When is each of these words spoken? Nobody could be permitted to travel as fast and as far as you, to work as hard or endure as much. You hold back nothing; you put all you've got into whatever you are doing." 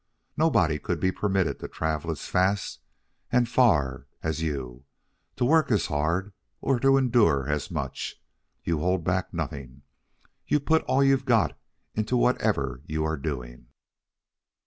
Nobody 0.35 0.79
could 0.79 0.99
be 0.99 1.11
permitted 1.11 1.59
to 1.59 1.67
travel 1.67 2.09
as 2.09 2.27
fast 2.27 2.79
and 3.31 3.45
as 3.47 3.53
far 3.53 4.07
as 4.23 4.41
you, 4.41 4.85
to 5.35 5.45
work 5.45 5.69
as 5.69 5.85
hard 5.85 6.33
or 6.59 6.79
endure 6.97 7.47
as 7.47 7.69
much. 7.69 8.15
You 8.63 8.79
hold 8.79 9.03
back 9.03 9.31
nothing; 9.31 9.83
you 10.47 10.59
put 10.59 10.81
all 10.85 11.03
you've 11.03 11.25
got 11.25 11.55
into 11.93 12.17
whatever 12.17 12.81
you 12.87 13.03
are 13.03 13.15
doing." 13.15 13.67